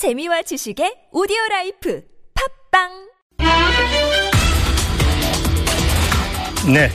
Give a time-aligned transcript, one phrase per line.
[0.00, 2.00] 재미와 지식의 오디오 라이프
[2.72, 3.12] 팟빵
[6.72, 6.88] 네.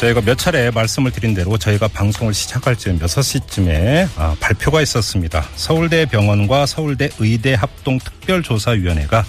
[0.00, 5.46] 저희가 몇 차례 말씀을 드린 대로 저희가 방송을 시작할 즈음 6시쯤에 아, 발표가 있었습니다.
[5.56, 9.26] 서울대 병원과 서울대 의대 합동 특별조사위원회가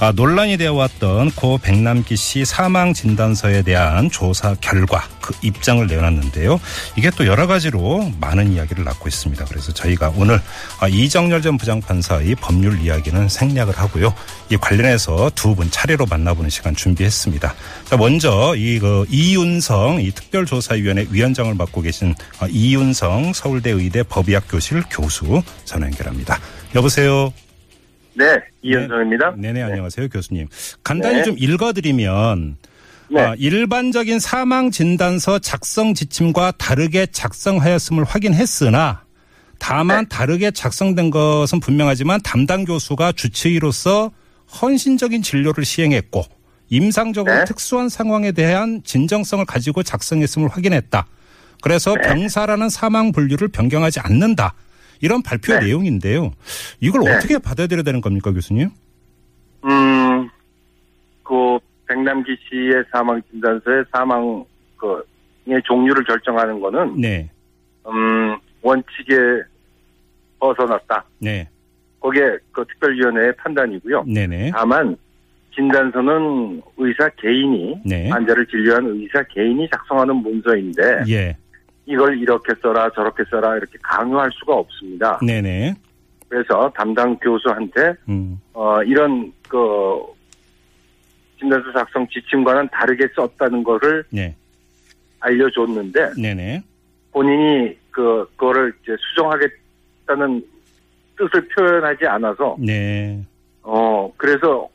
[0.00, 6.60] 아, 논란이 되어 왔던 고 백남기 씨 사망 진단서에 대한 조사 결과 그 입장을 내놨는데요.
[6.96, 9.44] 이게 또 여러 가지로 많은 이야기를 낳고 있습니다.
[9.46, 10.40] 그래서 저희가 오늘
[10.80, 14.12] 아, 이정열 전 부장판사의 법률 이야기는 생략을 하고요.
[14.50, 17.54] 이 관련해서 두 분 차례로 만나보는 시간 준비했습니다.
[17.84, 24.44] 자, 먼저 이 그 이윤성 이 특별조사위원회 위원장을 맡고 계신 아, 이윤성 서울대 의대 법의학
[24.50, 26.38] 교실 교수 전화 연결합니다.
[26.74, 27.32] 여보세요.
[28.14, 29.34] 네, 이현성입니다.
[29.36, 30.48] 네 네, 안녕하세요, 교수님.
[30.82, 31.24] 간단히 네.
[31.24, 32.56] 좀 읽어드리면,
[33.10, 33.20] 네.
[33.20, 39.02] 아, 일반적인 사망 진단서 작성 지침과 다르게 작성하였음을 확인했으나,
[39.58, 40.08] 다만 네.
[40.08, 44.12] 다르게 작성된 것은 분명하지만 담당 교수가 주치의로서
[44.60, 46.24] 헌신적인 진료를 시행했고,
[46.70, 47.44] 임상적으로 네.
[47.44, 51.06] 특수한 상황에 대한 진정성을 가지고 작성했음을 확인했다.
[51.62, 52.02] 그래서 네.
[52.02, 54.54] 병사라는 사망 분류를 변경하지 않는다.
[55.00, 55.66] 이런 발표의 네.
[55.66, 56.32] 내용인데요.
[56.80, 57.14] 이걸 네.
[57.14, 58.70] 어떻게 받아들여야 되는 겁니까, 교수님?
[59.64, 60.28] 음,
[61.22, 64.44] 그 백남기 씨의 사망 진단서의 사망
[64.76, 67.30] 그의 종류를 결정하는 거는 네,
[67.86, 69.14] 음 원칙에
[70.38, 71.04] 벗어났다.
[71.18, 71.48] 네,
[72.00, 74.04] 거기에 그 특별위원회의 판단이고요.
[74.04, 74.96] 네네, 다만
[75.54, 81.36] 진단서는 의사 개인이 네, 환자를 진료한 의사 개인이 작성하는 문서인데 예,
[81.86, 85.18] 이걸 이렇게 써라 저렇게 써라 이렇게 강요할 수가 없습니다.
[85.22, 85.74] 네네,
[86.28, 89.58] 그래서 담당 교수한테 음, 어, 이런, 그,
[91.38, 94.34] 진단서 작성 지침과는 다르게 썼다는 거를 네,
[95.20, 96.62] 알려줬는데, 네네,
[97.12, 100.44] 본인이 그, 그거를 이제 수정하겠다는
[101.16, 103.22] 뜻을 표현하지 않아서, 네.
[103.62, 104.68] 어, 그래서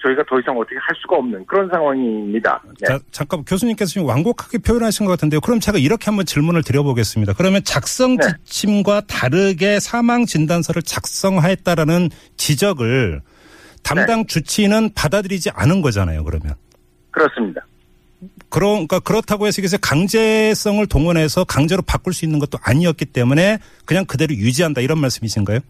[0.00, 2.62] 저희가 더 이상 어떻게 할 수가 없는 그런 상황입니다.
[2.80, 2.86] 네.
[2.86, 5.40] 자, 잠깐 교수님께서 지금 완곡하게 표현하신 것 같은데요.
[5.40, 7.32] 그럼 제가 이렇게 한번 질문을 드려보겠습니다.
[7.34, 8.26] 그러면 작성 네.
[8.44, 13.22] 지침과 다르게 사망 진단서를 작성하였다라는 지적을
[13.82, 16.24] 담당 주치의는 받아들이지 않은 거잖아요.
[16.24, 16.54] 그러면.
[17.10, 17.66] 그렇습니다.
[18.48, 24.34] 그러니까 그렇다고 해서 이것을 강제성을 동원해서 강제로 바꿀 수 있는 것도 아니었기 때문에 그냥 그대로
[24.34, 25.60] 유지한다 이런 말씀이신가요?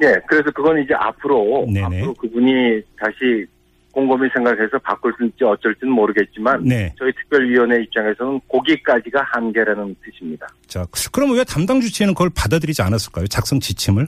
[0.00, 1.84] 네, 그래서 그건 이제 앞으로, 네네.
[1.98, 3.46] 앞으로 그분이 다시
[3.92, 6.94] 곰곰이 생각해서 바꿀지 어쩔지는 모르겠지만, 네.
[6.98, 10.46] 저희 특별위원회 입장에서는 거기까지가 한계라는 뜻입니다.
[10.66, 13.26] 자, 그러면 왜 담당 주치의는 그걸 받아들이지 않았을까요?
[13.26, 14.06] 작성 지침을?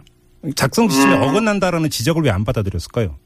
[0.55, 1.23] 작성 지침에 음.
[1.23, 3.17] 어긋난다라는 지적을 왜 안 받아들였을까요?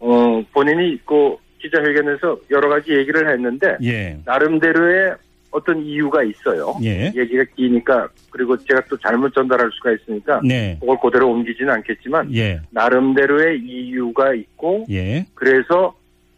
[0.00, 4.18] 어, 본인이 그 기자회견에서 여러 가지 얘기를 했는데, 예.
[4.24, 5.14] 나름대로의
[5.50, 6.76] 어떤 이유가 있어요.
[6.82, 7.12] 예.
[7.16, 10.76] 얘기가 기니까, 그리고 제가 또 잘못 전달할 수가 있으니까, 네.
[10.80, 12.60] 그걸 그대로 옮기지는 않겠지만, 예.
[12.70, 15.26] 나름대로의 이유가 있고, 예.
[15.34, 15.94] 그래서,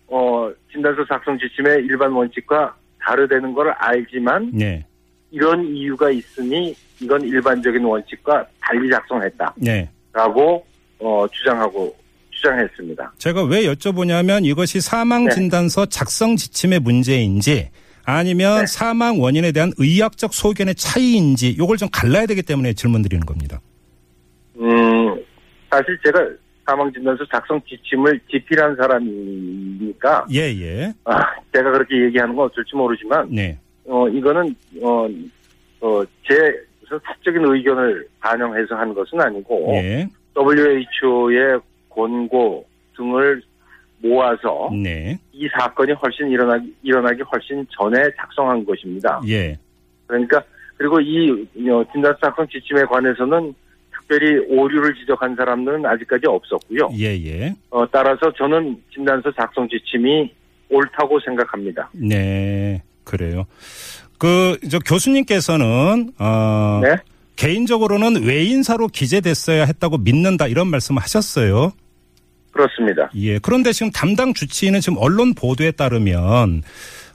[0.09, 4.85] 어, 진단서 작성 지침의 일반 원칙과 다르다는 걸 알지만, 네.
[5.31, 9.55] 이런 이유가 있으니, 이건 일반적인 원칙과 달리 작성했다.
[9.59, 9.89] 네.
[10.13, 10.65] 라고,
[10.99, 11.95] 어, 주장하고,
[12.31, 13.13] 주장했습니다.
[13.19, 15.31] 제가 왜 여쭤보냐면 이것이 사망 네.
[15.35, 17.71] 진단서 작성 지침의 문제인지
[18.05, 18.67] 아니면 네.
[18.67, 23.61] 사망 원인에 대한 의학적 소견의 차이인지 요걸 좀 갈라야 되기 때문에 질문 드리는 겁니다.
[24.57, 25.23] 음,
[25.71, 26.19] 사실 제가
[26.67, 30.93] 사망 진단서 작성 지침을 집필한 사람이니까, 예, 예.
[31.05, 31.19] 아,
[31.53, 33.59] 제가 그렇게 얘기하는 건 어쩔지 모르지만, 네.
[33.87, 35.09] 어, 이거는, 어,
[35.81, 36.35] 어, 제
[36.89, 40.09] 사적인 의견을 반영해서 한 것은 아니고, 예.
[40.37, 42.65] WHO의 권고
[42.97, 43.43] 등을
[44.03, 45.19] 모아서 네.
[45.33, 49.21] 이 사건이 훨씬 일어나기, 일어나기 훨씬 전에 작성한 것입니다.
[49.29, 49.57] 예.
[50.07, 50.43] 그러니까,
[50.77, 53.55] 그리고 이 어, 진단서 작성 지침에 관해서는
[53.93, 56.91] 특별히 오류를 지적한 사람들은 아직까지 없었고요.
[56.99, 57.55] 예, 예.
[57.71, 60.33] 어, 따라서 저는 진단서 작성 지침이
[60.69, 61.91] 옳다고 생각합니다.
[61.95, 62.83] 네.
[63.05, 63.47] 그래요.
[64.19, 66.97] 그, 저 교수님께서는, 어, 네?
[67.37, 71.73] 개인적으로는 외인사로 기재됐어야 했다고 믿는다 이런 말씀을 하셨어요.
[72.53, 73.11] 그렇습니다.
[73.17, 73.39] 예.
[73.39, 76.63] 그런데 지금 담당 주치의는 지금 언론 보도에 따르면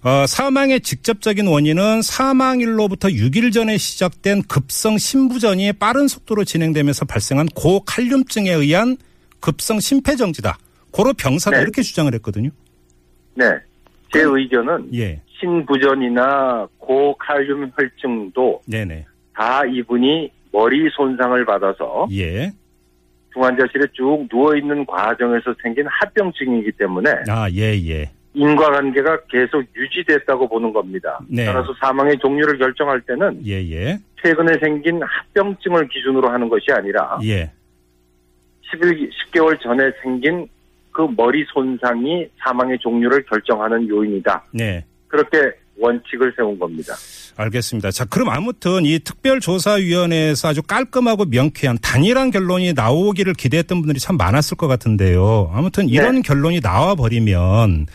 [0.03, 8.51] 어, 사망의 직접적인 원인은 사망일로부터 6일 전에 시작된 급성 심부전이 빠른 속도로 진행되면서 발생한 고칼륨증에
[8.51, 8.97] 의한
[9.39, 10.57] 급성 심폐정지다.
[10.91, 11.63] 고로 병사다 네.
[11.63, 12.49] 이렇게 주장을 했거든요.
[13.35, 13.45] 네.
[14.13, 15.21] 제 의견은 예.
[15.39, 19.05] 신부전이나 고칼륨 혈증도 네네.
[19.35, 22.51] 다 이분이 머리 손상을 받아서 예.
[23.33, 28.09] 중환자실에 쭉 누워있는 과정에서 생긴 합병증이기 때문에 아, 예, 예.
[28.33, 31.19] 인과관계가 계속 유지됐다고 보는 겁니다.
[31.27, 31.45] 네.
[31.45, 33.97] 따라서 사망의 종류를 결정할 때는 예, 예.
[34.23, 37.51] 최근에 생긴 합병증을 기준으로 하는 것이 아니라 예.
[38.61, 40.47] 11, 10개월 전에 생긴
[40.91, 44.45] 그 머리 손상이 사망의 종류를 결정하는 요인이다.
[44.51, 44.83] 네.
[45.07, 46.93] 그렇게 원칙을 세운 겁니다.
[47.35, 47.91] 알겠습니다.
[47.91, 54.57] 자, 그럼 아무튼 이 특별조사위원회에서 아주 깔끔하고 명쾌한 단일한 결론이 나오기를 기대했던 분들이 참 많았을
[54.57, 55.51] 것 같은데요.
[55.53, 56.21] 아무튼 이런 네.
[56.21, 57.85] 결론이 나와버리면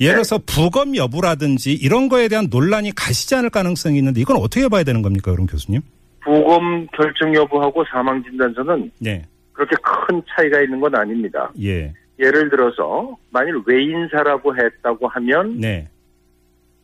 [0.00, 0.12] 예를 네.
[0.14, 5.02] 들어서 부검 여부라든지 이런 거에 대한 논란이 가시지 않을 가능성이 있는데 이건 어떻게 봐야 되는
[5.02, 5.82] 겁니까, 그럼 교수님?
[6.24, 9.24] 부검 결정 여부하고 사망 진단서는 네.
[9.52, 11.52] 그렇게 큰 차이가 있는 건 아닙니다.
[11.62, 11.92] 예.
[12.18, 15.88] 예를 들어서 만일 외인사라고 했다고 하면 네.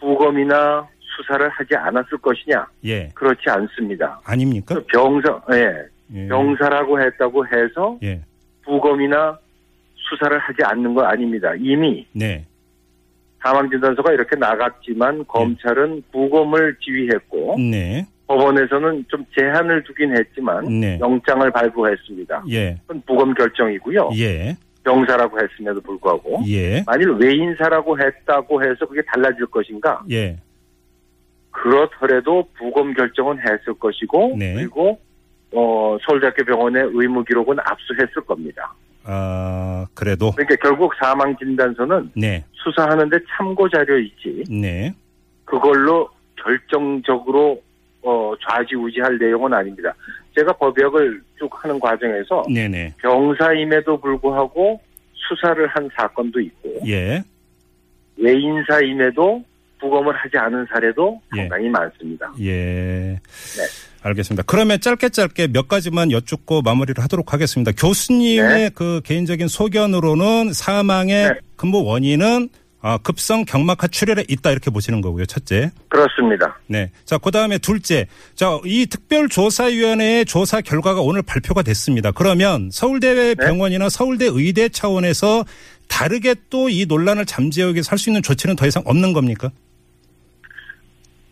[0.00, 2.66] 부검이나 수사를 하지 않았을 것이냐?
[2.84, 3.08] 예.
[3.14, 4.20] 그렇지 않습니다.
[4.24, 4.74] 아닙니까?
[4.74, 5.72] 그 병사, 예,
[6.14, 6.28] 예.
[6.28, 8.20] 병사라고 했다고 해서 예.
[8.64, 9.38] 부검이나
[9.96, 11.52] 수사를 하지 않는 거 아닙니다.
[11.58, 12.44] 이미 네.
[13.42, 18.06] 사망진단서가 이렇게 나갔지만 검찰은 부검을 지휘했고 네.
[18.26, 20.98] 법원에서는 좀 제한을 두긴 했지만 네.
[21.00, 22.44] 영장을 발부했습니다.
[22.50, 22.76] 예.
[22.86, 24.10] 그건 부검 결정이고요.
[24.16, 24.56] 예.
[24.86, 26.82] 병사라고 했음에도 불구하고 예.
[26.86, 30.02] 만일 외인사라고 했다고 해서 그게 달라질 것인가?
[30.10, 30.38] 예.
[31.50, 34.54] 그렇더라도 부검 결정은 했을 것이고 네.
[34.54, 35.00] 그리고
[35.52, 38.74] 어, 서울대학교 병원의 의무 기록은 압수했을 겁니다.
[39.04, 42.44] 아, 그래도 그러니까 결국 사망 진단서는 네.
[42.52, 44.94] 수사하는데 참고 자료이지 네.
[45.44, 47.60] 그걸로 결정적으로
[48.02, 49.92] 어, 좌지우지할 내용은 아닙니다.
[50.36, 52.92] 제가 법역을 쭉 하는 과정에서 네, 네.
[52.98, 54.80] 병사임에도 불구하고
[55.14, 57.22] 수사를 한 사건도 있고 예.
[58.18, 59.42] 외인사임에도
[59.80, 61.40] 부검을 하지 않은 사례도 예.
[61.40, 62.32] 상당히 많습니다.
[62.40, 63.18] 예.
[64.02, 64.44] 알겠습니다.
[64.46, 67.72] 그러면 짧게 짧게 몇 가지만 여쭙고 마무리를 하도록 하겠습니다.
[67.72, 68.70] 교수님의 네.
[68.74, 71.34] 그 개인적인 소견으로는 사망의 네.
[71.56, 72.48] 근본 원인은
[72.82, 75.26] 아, 급성 경막하 출혈에 있다 이렇게 보시는 거고요.
[75.26, 75.70] 첫째.
[75.88, 76.58] 그렇습니다.
[76.68, 76.90] 네.
[77.04, 78.06] 자, 그 다음에 둘째.
[78.34, 82.12] 자, 이 특별조사위원회의 조사 결과가 오늘 발표가 됐습니다.
[82.12, 85.44] 그러면 서울대 병원이나 서울대 의대 차원에서
[85.88, 89.50] 다르게 또 이 논란을 잠재우기 위해서 할 수 있는 조치는 더 이상 없는 겁니까?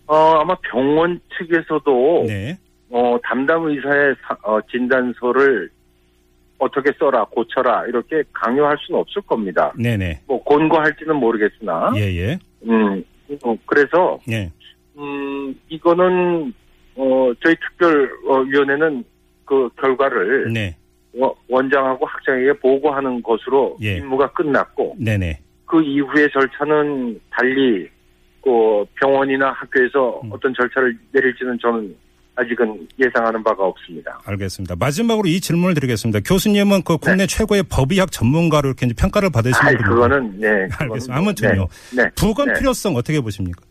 [0.07, 2.59] 어, 아마 병원 측에서도 네.
[2.91, 5.71] 어, 담당 의사의 사- 어, 진단서를
[6.59, 9.73] 어떻게 써라, 고쳐라 이렇게 강요할 수는 없을 겁니다.
[9.79, 10.21] 네네.
[10.27, 12.39] 뭐 권고할지는 모르겠으나, 예, 예.
[12.67, 13.03] 음,
[13.45, 14.51] 어, 그래서 예.
[14.97, 16.53] 음, 이거는
[16.97, 19.05] 어, 저희 특별위원회는
[19.45, 20.77] 그 결과를 네.
[21.15, 23.97] 원- 원장하고 학장에게 보고하는 것으로 예.
[23.97, 25.39] 임무가 끝났고 네네.
[25.67, 27.89] 그 이후의 절차는 달리
[28.43, 30.31] 그 병원이나 학교에서 음.
[30.33, 31.95] 어떤 절차를 내릴지는 저는
[32.37, 34.21] 아직은 예상하는 바가 없습니다.
[34.25, 34.75] 알겠습니다.
[34.77, 36.21] 마지막으로 이 질문을 드리겠습니다.
[36.25, 39.89] 교수님은 그 국내 최고의 법의학 전문가로 이렇게 평가를 받으시는 아, 분입니다.
[39.89, 40.49] 그거는 네.
[40.49, 40.89] 알겠습니다.
[40.89, 41.69] 그거는 아무튼요.
[41.97, 42.03] 네.
[42.03, 42.11] 네.
[42.17, 42.55] 부검 네.
[42.55, 43.63] 필요성 어떻게 보십니까?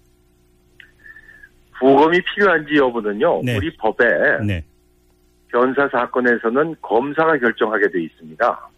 [1.79, 3.41] 부검이 필요한지 여부는요.
[3.43, 3.57] 네.
[3.57, 4.05] 우리 법에
[4.45, 4.63] 네.
[5.49, 8.69] 변사 사건에서는 검사가 결정하게 돼 있습니다.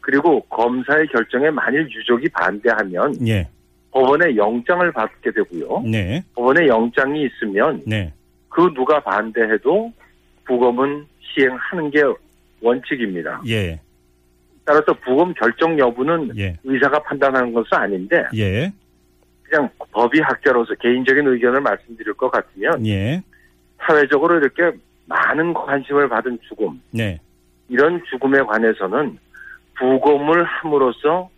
[0.00, 3.48] 그리고 검사의 결정에 만일 유족이 반대하면 예.
[3.90, 5.82] 법원에 영장을 받게 되고요.
[5.90, 6.22] 네.
[6.34, 8.12] 법원에 영장이 있으면 네.
[8.56, 9.92] 그 누가 반대해도
[10.46, 12.00] 부검은 시행하는 게
[12.62, 13.42] 원칙입니다.
[13.48, 13.78] 예.
[14.64, 16.56] 따라서 부검 결정 여부는 예.
[16.64, 18.72] 의사가 판단하는 것은 아닌데 예.
[19.42, 23.22] 그냥 법의학자로서 개인적인 의견을 말씀드릴 것 같으면 예.
[23.86, 24.74] 사회적으로 이렇게
[25.04, 27.20] 많은 관심을 받은 죽음 네.
[27.68, 29.18] 이런 죽음에 관해서는
[29.78, 31.28] 부검을 함으로써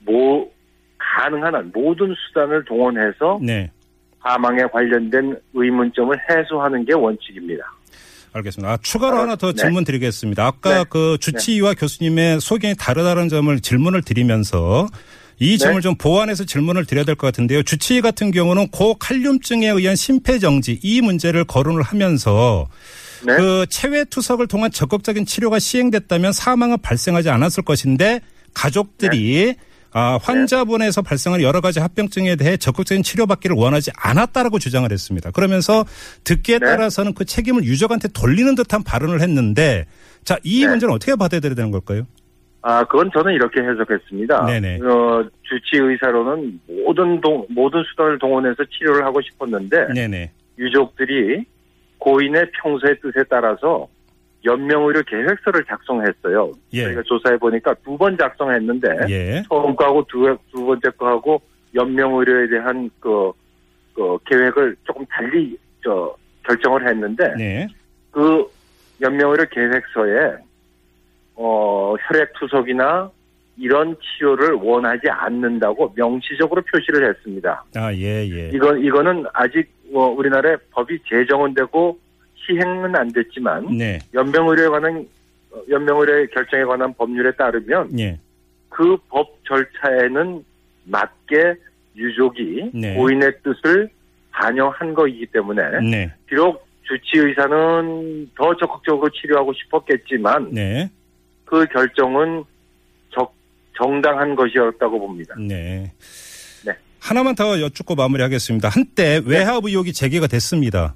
[0.00, 0.52] 뭐
[0.98, 3.70] 가능한 한 모든 수단을 동원해서 네.
[4.24, 7.62] 사망에 관련된 의문점을 해소하는 게 원칙입니다.
[8.32, 8.72] 알겠습니다.
[8.72, 9.62] 아, 추가로 어, 하나 더 네.
[9.62, 10.44] 질문 드리겠습니다.
[10.44, 10.84] 아까 네.
[10.88, 14.88] 그 주치의와 교수님의 소견이 다르다는 점을 질문을 드리면서
[15.38, 15.56] 이 네.
[15.58, 17.62] 점을 좀 보완해서 질문을 드려야 될 것 같은데요.
[17.62, 22.66] 주치의 같은 경우는 고칼륨증에 의한 심폐정지 이 문제를 거론을 하면서
[23.24, 23.36] 네.
[23.36, 28.20] 그 체외 투석을 통한 적극적인 치료가 시행됐다면 사망은 발생하지 않았을 것인데
[28.52, 29.54] 가족들이
[29.96, 35.30] 아, 환자분에서 발생하는 여러 가지 합병증에 대해 적극적인 치료받기를 원하지 않았다라고 주장을 했습니다.
[35.30, 35.84] 그러면서
[36.24, 36.66] 듣기에 네.
[36.66, 39.86] 따라서는 그 책임을 유족한테 돌리는 듯한 발언을 했는데
[40.24, 40.70] 자, 이 네.
[40.70, 42.08] 문제는 어떻게 받아들여야 되는 걸까요?
[42.62, 44.46] 아, 그건 저는 이렇게 해석했습니다.
[44.46, 44.80] 네네.
[44.82, 50.32] 어, 주치 의사로는 모든 동, 모든 수단을 동원해서 치료를 하고 싶었는데 네네.
[50.58, 51.44] 유족들이
[51.98, 53.86] 고인의 평소의 뜻에 따라서
[54.44, 56.52] 연명의료 계획서를 작성했어요.
[56.72, 56.84] 예.
[56.84, 59.42] 저희가 조사해 보니까 두 번 작성했는데 예.
[59.48, 61.40] 처음 거하고 두, 두 번째 거하고
[61.74, 63.32] 연명의료에 대한 그,
[63.94, 66.14] 그 계획을 조금 달리 저
[66.46, 67.66] 결정을 했는데 네.
[68.10, 68.46] 그
[69.00, 70.36] 연명의료 계획서에
[71.36, 73.10] 어 혈액 투석이나
[73.56, 77.64] 이런 치료를 원하지 않는다고 명시적으로 표시를 했습니다.
[77.76, 78.50] 아, 예, 예.
[78.52, 81.98] 이건 이거는 아직 어, 우리나라에 법이 제정은 되고
[82.46, 83.98] 시행은 안 됐지만 네.
[84.12, 85.06] 연명의료에 관한
[85.68, 88.18] 연명의뢰 결정에 관한 법률에 따르면 예.
[88.68, 90.44] 그법 절차에는
[90.84, 91.54] 맞게
[91.96, 92.94] 유족이 네.
[92.94, 93.88] 고인의 뜻을
[94.32, 96.12] 반영한 거이기 때문에 네.
[96.26, 100.90] 비록 주치 의사는 더 적극적으로 치료하고 싶었겠지만 네.
[101.44, 102.44] 그 결정은
[103.10, 103.32] 적,
[103.76, 105.34] 정당한 것이었다고 봅니다.
[105.38, 105.92] 네.
[106.64, 106.72] 네.
[106.98, 108.68] 하나만 더 여쭙고 마무리하겠습니다.
[108.68, 110.94] 한때 외압 의혹이 제기가 됐습니다.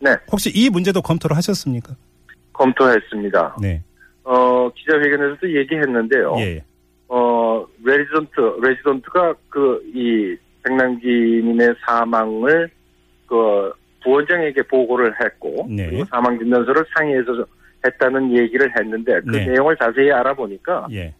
[0.00, 1.94] 네, 혹시 이 문제도 검토를 하셨습니까?
[2.52, 3.56] 검토했습니다.
[3.60, 3.82] 네.
[4.24, 6.36] 어, 기자회견에서도 얘기했는데요.
[6.38, 6.64] 예.
[7.08, 12.70] 어, 레지던트, 레지던트가 그, 이, 백남기님의 사망을
[13.26, 15.86] 그, 부원장에게 보고를 했고, 네.
[15.86, 17.44] 그리고 사망 진단서를 상의해서
[17.84, 19.46] 했다는 얘기를 했는데, 그 네.
[19.46, 21.12] 내용을 자세히 알아보니까, 예.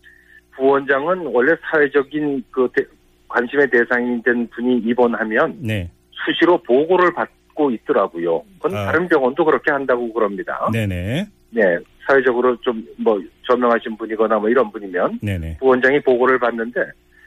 [0.56, 2.84] 부원장은 원래 사회적인 그 대-
[3.28, 5.90] 관심의 대상이 된 분이 입원하면 네.
[6.10, 7.28] 수시로 보고를 받
[7.60, 8.42] 고 있더라고요.
[8.58, 8.86] 그건 아.
[8.86, 10.70] 다른 병원도 그렇게 한다고 그럽니다.
[10.72, 11.26] 네네.
[11.50, 15.58] 네, 사회적으로 좀 뭐 저명하신 분이거나 뭐 이런 분이면 네네.
[15.58, 16.80] 부원장이 보고를 받는데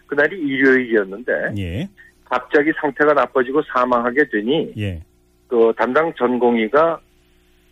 [0.08, 1.90] 그날이 일요일이었는데 예.
[2.26, 5.02] 갑자기 상태가 나빠지고 사망하게 되니 예.
[5.48, 7.00] 그 담당 전공의가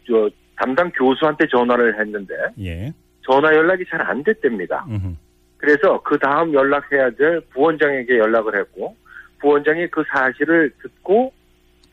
[0.07, 2.91] 저 담당 교수한테 전화를 했는데 예.
[3.25, 4.85] 전화 연락이 잘 안 됐답니다.
[4.87, 5.15] 음흠.
[5.57, 8.95] 그래서 그 다음 연락해야 될 부원장에게 연락을 했고
[9.39, 11.31] 부원장이 그 사실을 듣고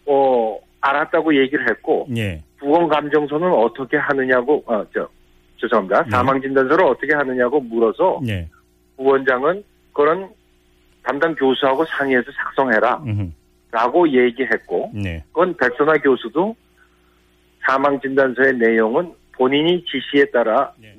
[0.08, 2.42] 어 알았다고 얘기를 했고 예.
[2.58, 5.08] 부검 감정서는 어떻게 하느냐고 어 저
[5.60, 6.10] 죄송합니다 네.
[6.10, 8.48] 사망 진단서를 어떻게 하느냐고 물어서 예.
[8.96, 9.62] 부원장은
[9.92, 10.28] 그런
[11.02, 13.30] 담당 교수하고 상의해서 작성해라 음흠.
[13.70, 15.22] 라고 얘기했고 네.
[15.28, 16.56] 그건 백선화 교수도
[17.66, 20.94] 사망 진단서의 내용은 본인이 지시에 따라 네.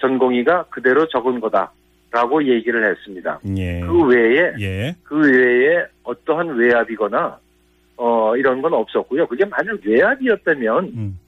[0.00, 3.40] 전공의가 그대로 적은 거다라고 얘기를 했습니다.
[3.56, 3.80] 예.
[3.80, 4.96] 그 외에 예.
[5.04, 7.38] 그 외에 어떠한 외압이거나
[7.98, 9.26] 어 이런 건 없었고요.
[9.26, 11.18] 그게 만약 외압이었다면 음.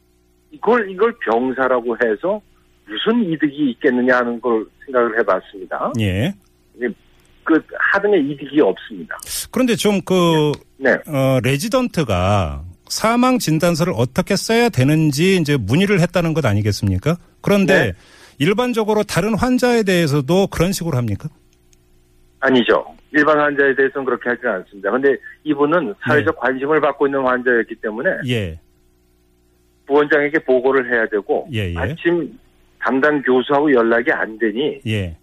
[0.52, 2.40] 이걸 이걸 병사라고 해서
[2.86, 5.92] 무슨 이득이 있겠느냐 하는 걸 생각을 해봤습니다.
[6.00, 6.34] 예.
[7.44, 7.60] 그
[7.92, 9.16] 하등의 이득이 없습니다.
[9.50, 16.44] 그런데 좀 그, 네, 어, 레지던트가 사망 진단서를 어떻게 써야 되는지 이제 문의를 했다는 것
[16.44, 17.16] 아니겠습니까?
[17.40, 17.92] 그런데 네.
[18.38, 21.28] 일반적으로 다른 환자에 대해서도 그런 식으로 합니까?
[22.40, 22.84] 아니죠.
[23.12, 24.90] 일반 환자에 대해서는 그렇게 하지 않습니다.
[24.90, 28.58] 근데 이분은 사회적 관심을 받고 있는 환자였기 때문에 예.
[29.86, 31.76] 부원장에게 보고를 해야 되고 예, 예.
[31.76, 32.38] 아침
[32.78, 35.16] 담당 교수하고 연락이 안 되니 예.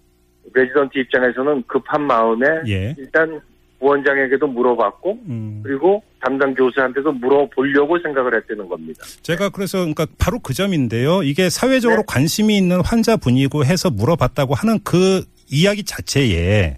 [0.54, 2.96] 레지던트 입장에서는 급한 마음에 예.
[2.98, 3.40] 일단
[3.80, 5.62] 부원장에게도 물어봤고 음.
[5.64, 9.04] 그리고 담당 교수한테도 물어보려고 생각을 했다는 겁니다.
[9.22, 11.24] 제가 그래서 그러니까 바로 그 점인데요.
[11.24, 12.06] 이게 사회적으로 네.
[12.08, 16.78] 관심이 있는 환자분이고 해서 물어봤다고 하는 그 이야기 자체에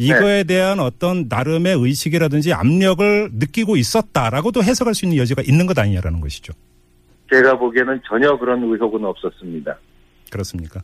[0.00, 6.20] 이거에 대한 어떤 나름의 의식이라든지 압력을 느끼고 있었다라고도 해석할 수 있는 여지가 있는 것 아니냐라는
[6.20, 6.54] 것이죠.
[7.30, 9.76] 제가 보기에는 전혀 그런 의혹은 없었습니다.
[10.30, 10.82] 그렇습니까?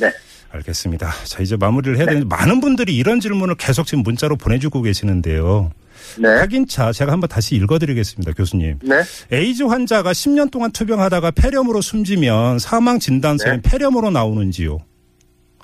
[0.00, 0.12] 네.
[0.52, 1.10] 알겠습니다.
[1.24, 5.72] 자, 이제 마무리를 해야 되는데 많은 분들이 이런 질문을 계속 지금 문자로 보내주고 계시는데요.
[6.18, 6.28] 네.
[6.28, 8.78] 확인차 제가 한번 다시 읽어드리겠습니다, 교수님.
[8.82, 9.02] 네.
[9.32, 13.70] 에이즈 환자가 10년 동안 투병하다가 폐렴으로 숨지면 사망 진단서엔 네.
[13.70, 14.78] 폐렴으로 나오는지요?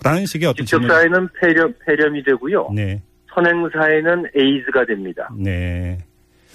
[0.03, 0.67] 라는 식의 어떤.
[0.67, 2.71] 직접사에는 폐렴, 폐렴이 되고요.
[2.75, 3.03] 네,
[3.35, 5.29] 선행사에는 에이즈가 됩니다.
[5.37, 5.99] 네,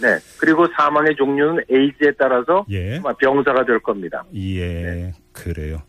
[0.02, 0.18] 네.
[0.40, 4.24] 그리고 사망의 종류는 에이즈에 따라서 예, 병사가 될 겁니다.
[4.36, 5.82] 예, 그래요.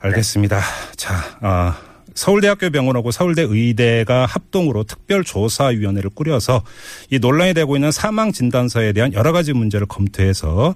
[0.00, 0.58] 알겠습니다.
[0.96, 1.78] 자, 아,
[2.14, 6.62] 서울대학교 병원하고 서울대 의대가 합동으로 특별조사위원회를 꾸려서
[7.10, 10.74] 이 논란이 되고 있는 사망 진단서에 대한 여러 가지 문제를 검토해서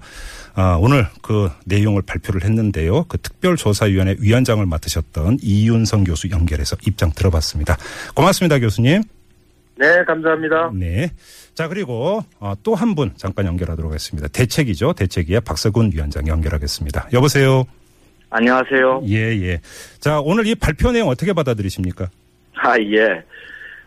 [0.53, 3.03] 아, 오늘 그 내용을 발표를 했는데요.
[3.03, 7.77] 그 특별조사위원회 위원장을 맡으셨던 이윤성 교수 연결해서 입장 들어봤습니다.
[8.15, 9.03] 고맙습니다, 교수님.
[9.79, 10.71] 네, 감사합니다.
[10.73, 11.11] 네.
[11.53, 14.27] 자, 그리고 어, 또한 분 잠깐 연결하도록 하겠습니다.
[14.29, 14.93] 대책이죠.
[14.93, 17.09] 대책위의 박서군 위원장 연결하겠습니다.
[17.13, 17.65] 여보세요.
[18.29, 19.03] 안녕하세요.
[19.07, 19.59] 예, 예.
[19.99, 22.09] 자, 오늘 이 발표 내용 어떻게 받아들이십니까?
[22.55, 23.23] 아, 예.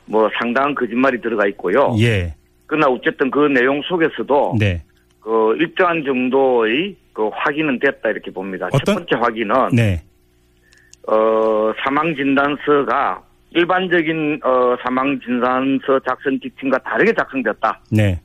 [0.07, 1.95] 뭐 상당한 거짓말이 들어가 있고요.
[2.01, 2.35] 예.
[2.67, 4.83] 그러나 어쨌든 그 내용 속에서도 네.
[5.21, 8.69] 그 일정한 정도의 그 확인은 됐다 이렇게 봅니다.
[8.73, 10.03] 어떤- 첫 번째 확인은 네.
[11.07, 17.81] 어 사망 진단서가 일반적인 어 사망 진단서 작성 기팀과 다르게 작성됐다.
[17.91, 18.21] 네.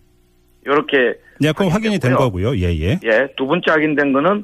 [0.66, 2.14] 이렇게 네, 그럼 확인이 된.
[2.16, 2.56] 거고요.
[2.58, 3.00] 예, 예.
[3.04, 4.44] 예, 두 번째 확인된 거는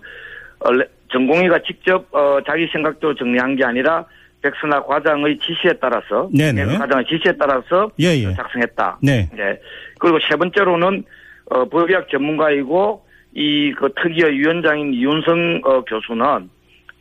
[0.59, 4.05] 어, 레- 전공의가 직접 어, 자기 생각대로 정리한 게 아니라
[4.41, 6.65] 백선아 과장의 지시에 따라서 네네.
[6.65, 8.33] 백 과장의 지시에 따라서 예, 예.
[8.33, 8.97] 작성했다.
[9.03, 9.29] 네.
[9.37, 9.59] 예.
[9.99, 11.03] 그리고 세 번째로는
[11.51, 16.49] 어, 법의학 전문가이고 이 그 특위의 위원장인 이윤성 어, 교수는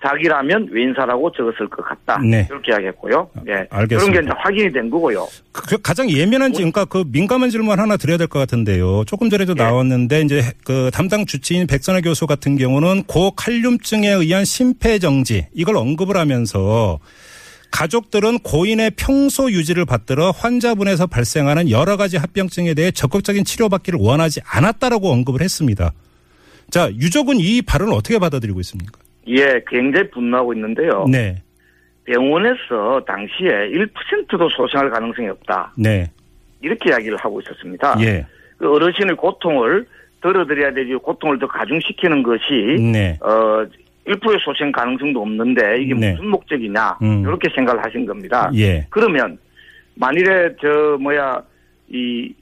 [0.02, 2.18] 자기라면 외인사라고 적었을 것 같다.
[2.22, 2.46] 네.
[2.50, 3.28] 이렇게 이야기했고요.
[3.48, 3.66] 예.
[3.70, 3.98] 알겠습니다.
[3.98, 5.28] 그런 게 이제 확인이 된 거고요.
[5.52, 9.04] 그 가장 예민한 지 그러니까 그 민감한 질문 하나 드려야 될 것 같은데요.
[9.06, 9.62] 조금 전에도 예.
[9.62, 16.98] 나왔는데 이제 그 담당 주치인 백선아 교수 같은 경우는 고칼륨증에 의한 심폐정지 이걸 언급을 하면서
[17.70, 25.10] 가족들은 고인의 평소 유지를 받들어 환자분에서 발생하는 여러 가지 합병증에 대해 적극적인 치료받기를 원하지 않았다라고
[25.10, 25.92] 언급을 했습니다.
[26.70, 28.99] 자, 유족은 이 발언을 어떻게 받아들이고 있습니까?
[29.30, 31.06] 예, 굉장히 분노하고 있는데요.
[31.10, 31.36] 네.
[32.04, 35.72] 병원에서 당시에 1%도 소생할 가능성이 없다.
[35.76, 36.10] 네.
[36.60, 37.96] 이렇게 이야기를 하고 있었습니다.
[38.00, 38.26] 예.
[38.58, 39.86] 그 어르신의 고통을
[40.20, 43.18] 덜어드려야 되지 고통을 더 가중시키는 것이 네.
[43.22, 43.64] 어
[44.06, 46.12] 1%의 소생 가능성도 없는데 이게 네.
[46.12, 47.22] 무슨 목적이냐 음.
[47.22, 48.50] 이렇게 생각을 하신 겁니다.
[48.54, 48.86] 예.
[48.90, 49.38] 그러면
[49.94, 51.42] 만일에 저 뭐야
[51.88, 52.34] 이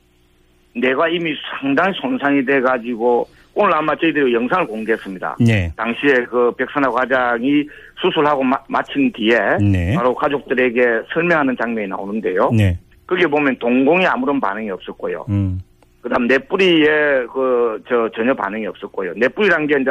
[0.74, 5.36] 뇌가 이미 상당히 손상이 돼 가지고 오늘 아마 저희들이 영상을 공개했습니다.
[5.40, 5.72] 네.
[5.76, 7.64] 당시에 그 백선화 과장이
[8.00, 9.94] 수술하고 마, 마친 뒤에 네.
[9.96, 10.80] 바로 가족들에게
[11.12, 12.50] 설명하는 장면이 나오는데요.
[12.56, 12.78] 네.
[13.06, 15.26] 거기에 보면 동공에 아무런 반응이 없었고요.
[15.30, 15.60] 음.
[16.02, 16.86] 그다음 뇌뿌리에
[17.32, 19.14] 그 저 전혀 반응이 없었고요.
[19.16, 19.90] 뇌뿌리란 게 이제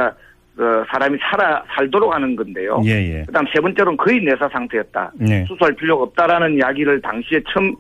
[0.55, 2.81] 그 사람이 살아 살도록 하는 건데요.
[2.85, 3.23] 예, 예.
[3.25, 5.11] 그다음 세 번째로는 거의 내사 상태였다.
[5.15, 5.45] 네.
[5.47, 7.75] 수술할 필요가 없다라는 이야기를 당시에 처음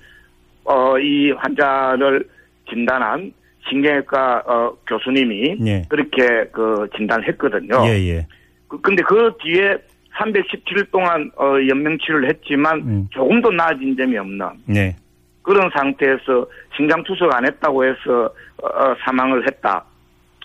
[0.65, 2.23] 어 이 환자를
[2.69, 3.31] 진단한
[3.69, 5.83] 신경외과 어 교수님이 예.
[5.89, 7.85] 그렇게 그 진단을 했거든요.
[7.87, 8.27] 예, 예.
[8.67, 9.77] 그, 근데 그 뒤에
[10.17, 13.07] 317일 동안 어 연명 치료를 했지만 음.
[13.11, 14.95] 조금도 나아진 점이 없는 네.
[15.41, 16.45] 그런 상태에서
[16.75, 18.25] 심장 투석 안 했다고 해서
[18.61, 19.83] 어, 어, 사망을 했다.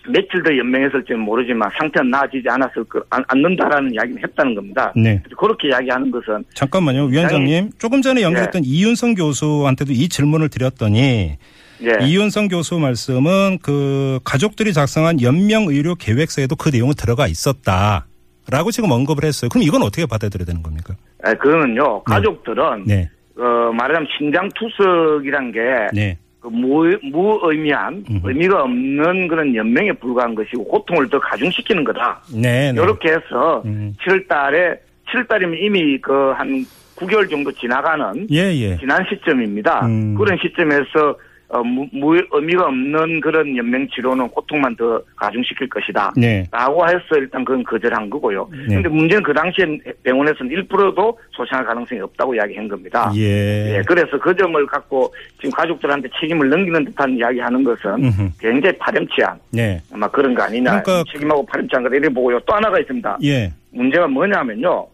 [0.07, 4.91] 며칠 더 연명했을지는 모르지만 상태는 나아지지 않았을 거, 않, 않는다라는 이야기는 했다는 겁니다.
[4.95, 5.21] 네.
[5.37, 7.71] 그렇게 이야기하는 것은 잠깐만요, 위원장님.
[7.77, 11.37] 조금 전에 연결했던 이윤성 교수한테도 이 질문을 드렸더니
[11.83, 12.05] 예.
[12.05, 18.05] 이윤성 교수 말씀은 그 가족들이 작성한 연명 의료 계획서에도 그 내용은 들어가 있었다
[18.49, 19.49] 라고 지금 언급을 했어요.
[19.49, 20.95] 그럼 이건 어떻게 받아들여야 되는 겁니까?
[21.25, 22.03] 에, 그거는요.
[22.03, 25.59] 가족들은 네, 어, 말하자면 심장 투석이란 게
[25.93, 28.29] 네, 그 무, 무의미한 음흠.
[28.29, 32.21] 의미가 없는 그런 연명에 불과한 것이고 고통을 더 가중시키는 거다.
[32.33, 32.81] 네, 네.
[32.81, 33.93] 이렇게 해서 음.
[34.05, 34.75] 7월 달에
[35.09, 38.77] 7월 달이면 이미 그 한 9개월 정도 지나가는 예, 예.
[38.77, 39.85] 지난 시점입니다.
[39.85, 40.15] 음.
[40.15, 41.17] 그런 시점에서
[41.53, 46.11] 어, 무, 무- 의미가 없는 그런 연명 치료는 고통만 더 가중시킬 것이다.
[46.17, 48.49] 네, 라고 해서 일단 그건 거절한 거고요.
[48.67, 48.73] 네.
[48.75, 49.65] 근데 문제는 그 당시에
[50.01, 53.11] 병원에서는 1%도 소생할 가능성이 없다고 이야기한 겁니다.
[53.15, 53.77] 예.
[53.77, 58.29] 예, 그래서 그 점을 갖고 지금 가족들한테 책임을 넘기는 듯한 이야기 하는 것은 음흠.
[58.39, 60.81] 굉장히 파렴치한 네, 아마 그런 거 아니냐.
[60.81, 62.39] 그러니까 책임하고 파렴치한 거다 이래 보고요.
[62.47, 63.19] 또 하나가 있습니다.
[63.25, 64.87] 예, 문제가 뭐냐면요.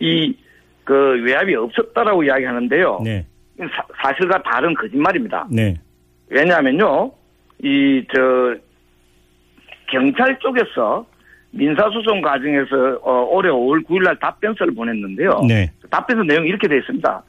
[0.00, 0.34] 이,
[0.84, 3.00] 그, 외압이 없었다라고 이야기하는데요.
[3.04, 3.24] 네,
[3.68, 5.46] 사, 사실과 다른 거짓말입니다.
[5.50, 5.76] 네,
[6.28, 7.12] 왜냐하면요.
[7.62, 8.54] 이, 저,
[9.86, 11.04] 경찰 쪽에서
[11.52, 15.40] 민사소송 과정에서 어, 올해 5월 9일날 답변서를 보냈는데요.
[15.48, 17.22] 네, 답변서 내용이 이렇게 되어 있습니다.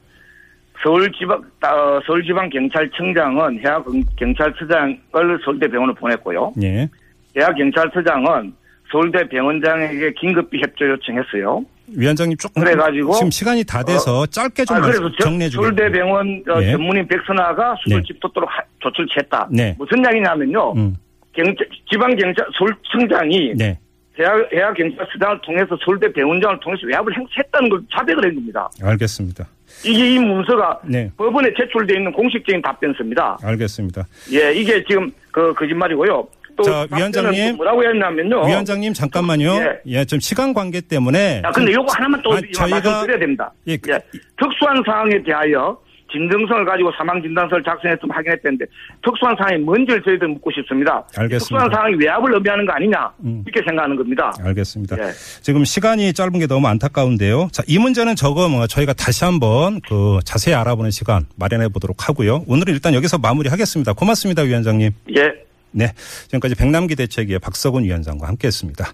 [0.82, 6.52] 서울지방, 어, 서울지방경찰청장은 해양경찰서장을 서울대병원을 보냈고요.
[6.62, 6.88] 예,
[7.36, 8.54] 해양경찰서장은
[8.90, 11.64] 서울대 병원장에게 긴급히 협조 요청했어요.
[11.96, 15.62] 위원장님 조금 그래가지고 지금 시간이 다 돼서 짧게 좀 아, 그래서 저- 정리해 주세요.
[15.62, 16.72] 서울대병원 어, 네.
[16.72, 18.04] 전문의 백선아가 수술 네.
[18.06, 19.48] 집도도록 하- 조치를 취했다.
[19.50, 19.74] 네.
[19.78, 20.72] 무슨 이야기냐면요.
[20.76, 20.96] 음,
[21.34, 23.78] 경찰, 지방 경찰, 서울청장이 네,
[24.18, 28.68] 해양, 해양경찰서장을 통해서 서울대 병원장을 통해서 외압을 행사했다는 걸 자백을 한 겁니다.
[28.82, 29.46] 알겠습니다.
[29.84, 31.10] 이게 이 문서가 네.
[31.16, 33.38] 법원에 제출되어 있는 공식적인 답변서입니다.
[33.42, 34.06] 알겠습니다.
[34.32, 36.28] 예, 이게 지금 그 거짓말이고요.
[36.56, 37.50] 또 자, 위원장님.
[37.52, 38.46] 또 뭐라고 했냐면요.
[38.46, 39.52] 위원장님 잠깐만요.
[39.54, 39.80] 예.
[39.86, 41.42] 예, 좀 시간 관계 때문에.
[41.44, 43.52] 아, 근데 좀- 요거 하나만 또 아, 저희가 말씀드려야 됩니다.
[43.68, 43.90] 예, 예, 그-
[44.38, 45.78] 특수한 상황에 대하여
[46.12, 48.66] 진정성을 가지고 사망 진단서를 작성했으면 확인했는데
[49.02, 50.96] 특수한 상황이 뭔지를 저희들 묻고 싶습니다.
[51.16, 51.38] 알겠습니다.
[51.38, 53.42] 특수한 상황이 외압을 의미하는 거 아니냐 음.
[53.46, 54.30] 이렇게 생각하는 겁니다.
[54.44, 54.98] 알겠습니다.
[54.98, 55.10] 예.
[55.40, 57.48] 지금 시간이 짧은 게 너무 안타까운데요.
[57.50, 62.44] 자, 이 문제는 저거 뭐 저희가 다시 한번 그 자세히 알아보는 시간 마련해 보도록 하고요.
[62.46, 63.94] 오늘은 일단 여기서 마무리하겠습니다.
[63.94, 64.90] 고맙습니다, 위원장님.
[65.16, 65.32] 예.
[65.72, 65.92] 네.
[66.26, 68.86] 지금까지 백남기 대책위의 박서군 위원장과 함께 했습니다.